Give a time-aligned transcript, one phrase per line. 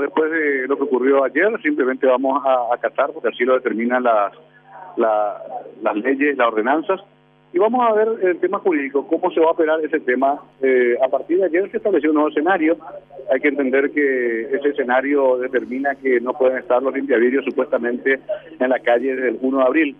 [0.00, 4.32] Después de lo que ocurrió ayer, simplemente vamos a acatar, porque así lo determinan las,
[5.96, 7.00] leyes, las ordenanzas,
[7.52, 10.40] y vamos a ver el tema jurídico, cómo se va a operar ese tema.
[10.62, 12.76] Eh, a partir de ayer se estableció un nuevo escenario,
[13.28, 18.20] hay que entender que ese escenario determina que no pueden estar los limpiavidrios supuestamente
[18.60, 19.96] en la calle desde el 1 de abril.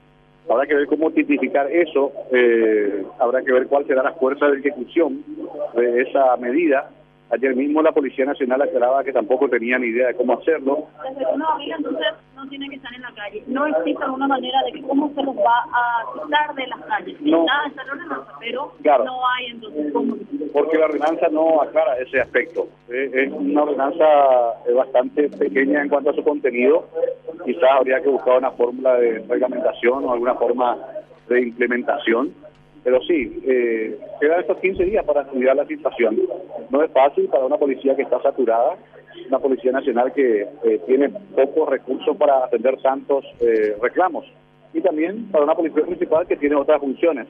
[0.48, 4.60] Habrá que ver cómo tipificar eso, eh, habrá que ver cuál será la fuerza de
[4.60, 5.24] ejecución
[5.74, 6.88] de esa medida
[7.30, 10.86] Ayer mismo la Policía Nacional aclaraba que tampoco tenía ni idea de cómo hacerlo.
[11.06, 13.42] Desde abril entonces no tiene que estar en la calle.
[13.46, 17.20] No existe alguna manera de que cómo se los va a quitar de las calles.
[17.20, 17.44] No.
[17.44, 18.72] Nada está en ordenanza, pero
[19.04, 20.16] no hay entonces cómo.
[20.54, 22.68] Porque la ordenanza no aclara ese aspecto.
[22.88, 24.04] Es una ordenanza
[24.66, 26.88] eh, bastante pequeña en cuanto a su contenido.
[27.44, 30.78] Quizás habría que buscar una fórmula de reglamentación o alguna forma
[31.28, 32.32] de implementación
[32.88, 36.18] pero sí, eh, quedan estos 15 días para estudiar la situación.
[36.70, 38.78] No es fácil para una policía que está saturada,
[39.28, 44.24] una policía nacional que eh, tiene pocos recursos para atender tantos eh, reclamos.
[44.72, 47.26] Y también para una policía municipal que tiene otras funciones.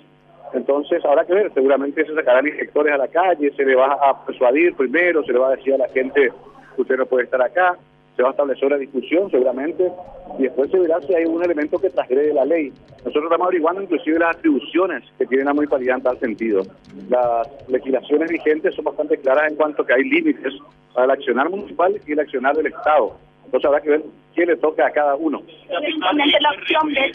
[0.55, 4.25] Entonces, habrá que ver, seguramente se sacarán inspectores a la calle, se le va a
[4.25, 6.31] persuadir primero, se le va a decir a la gente
[6.77, 7.77] usted no puede estar acá,
[8.19, 9.93] se va a establecer una discusión seguramente
[10.41, 12.73] y después se verá si hay un elemento que transgrede la ley.
[13.05, 16.63] Nosotros estamos averiguando inclusive las atribuciones que tiene la municipalidad en tal sentido.
[17.09, 20.53] Las legislaciones vigentes son bastante claras en cuanto que hay límites
[20.93, 23.17] para el accionar municipal y el accionar del Estado.
[23.45, 24.03] Entonces habrá que ver
[24.35, 25.41] qué le toca a cada uno.
[25.69, 27.13] La opción de...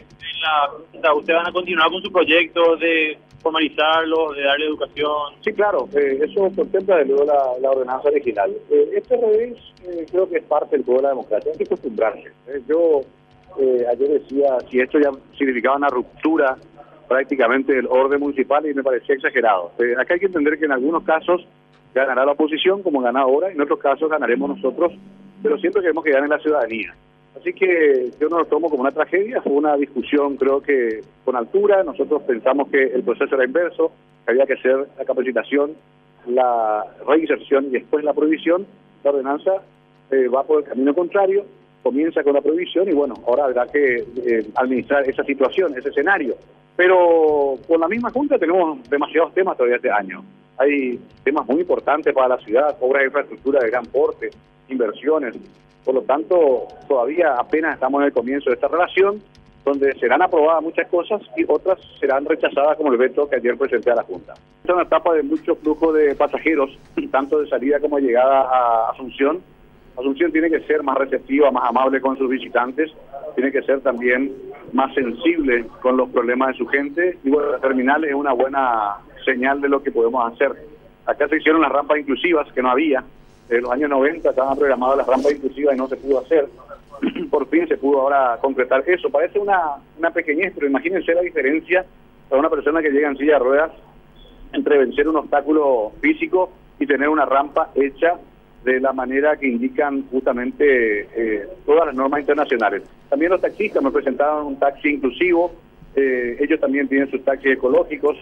[1.17, 5.33] ¿Ustedes van a continuar con su proyecto de formalizarlo, de darle educación.
[5.41, 8.51] Sí, claro, eh, eso contempla de luego la, ordenanza original.
[8.71, 11.65] Eh, este revés eh, creo que es parte del juego de la democracia, hay que
[11.65, 12.31] acostumbrarse.
[12.67, 13.01] yo
[13.91, 16.57] ayer decía, si esto ya significaba una ruptura
[17.07, 19.71] prácticamente del orden municipal y me parecía exagerado.
[19.99, 21.45] acá hay que entender que en algunos casos
[21.93, 24.93] ganará la oposición como gana ahora, y en otros casos ganaremos nosotros,
[25.43, 26.95] pero siempre queremos que gane la ciudadanía.
[27.39, 31.35] Así que yo no lo tomo como una tragedia, fue una discusión creo que con
[31.35, 33.91] altura, nosotros pensamos que el proceso era inverso,
[34.25, 35.71] que había que hacer la capacitación,
[36.27, 38.65] la reinserción y después la prohibición,
[39.03, 39.51] la ordenanza
[40.11, 41.45] eh, va por el camino contrario,
[41.81, 46.35] comienza con la prohibición y bueno, ahora habrá que eh, administrar esa situación, ese escenario.
[46.75, 50.23] Pero con la misma Junta tenemos demasiados temas todavía este año.
[50.57, 54.29] Hay temas muy importantes para la ciudad, obras de infraestructura de gran porte,
[54.69, 55.35] inversiones,
[55.83, 59.21] por lo tanto, todavía apenas estamos en el comienzo de esta relación,
[59.65, 63.91] donde serán aprobadas muchas cosas y otras serán rechazadas como el veto que ayer presenté
[63.91, 64.33] a la Junta.
[64.63, 66.77] Es una etapa de mucho flujo de pasajeros,
[67.11, 69.41] tanto de salida como de llegada a Asunción.
[69.97, 72.91] Asunción tiene que ser más receptiva, más amable con sus visitantes,
[73.35, 74.33] tiene que ser también
[74.71, 78.97] más sensible con los problemas de su gente y bueno, la terminal es una buena
[79.23, 80.51] señal de lo que podemos hacer.
[81.05, 83.03] Acá se hicieron las rampas inclusivas que no había,
[83.57, 86.47] en los años 90 estaban programadas las rampas inclusivas y no se pudo hacer.
[87.29, 89.09] Por fin se pudo ahora concretar eso.
[89.09, 91.85] Parece una, una pequeñez, pero imagínense la diferencia
[92.29, 93.71] para una persona que llega en silla de ruedas
[94.53, 98.17] entre vencer un obstáculo físico y tener una rampa hecha
[98.63, 102.83] de la manera que indican justamente eh, todas las normas internacionales.
[103.09, 105.51] También los taxistas me presentaron un taxi inclusivo,
[105.95, 108.17] eh, ellos también tienen sus taxis ecológicos,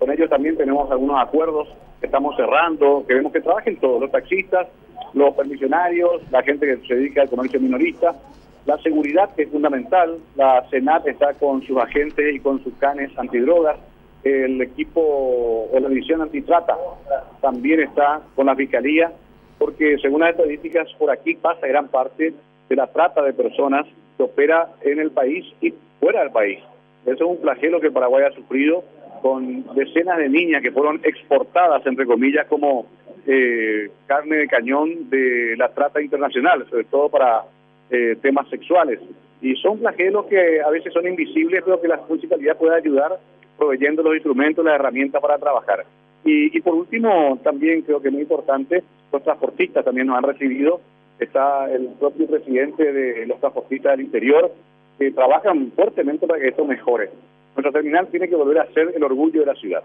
[0.00, 1.68] con ellos también tenemos algunos acuerdos
[2.00, 4.66] que estamos cerrando, queremos que trabajen todos, los taxistas,
[5.12, 8.16] los permisionarios, la gente que se dedica al comercio minorista,
[8.64, 13.10] la seguridad que es fundamental, la Senat está con sus agentes y con sus canes
[13.18, 13.76] antidrogas,
[14.24, 16.76] el equipo o la división antitrata
[17.42, 19.12] también está con la fiscalía,
[19.58, 22.32] porque según las estadísticas por aquí pasa gran parte
[22.70, 23.86] de la trata de personas
[24.16, 26.58] que opera en el país y fuera del país.
[27.04, 28.82] Eso es un flagelo que Paraguay ha sufrido
[29.20, 32.86] con decenas de niñas que fueron exportadas, entre comillas, como
[33.26, 37.44] eh, carne de cañón de la trata internacional, sobre todo para
[37.90, 38.98] eh, temas sexuales.
[39.42, 43.18] Y son flagelos que a veces son invisibles, pero que la municipalidad puede ayudar
[43.58, 45.84] proveyendo los instrumentos, las herramientas para trabajar.
[46.24, 48.82] Y, y por último, también creo que muy importante,
[49.12, 50.80] los transportistas también nos han recibido,
[51.18, 54.50] está el propio presidente de los transportistas del interior,
[54.98, 57.10] que trabajan fuertemente para que esto mejore.
[57.56, 59.82] Nuestra terminal tiene que volver a ser el orgullo de la ciudad.